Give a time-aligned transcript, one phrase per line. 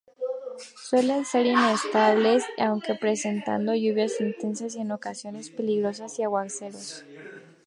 [0.83, 7.05] Suelen ser inestables, aunque presentando lluvias intensas y en ocasiones peligrosas y aguaceros.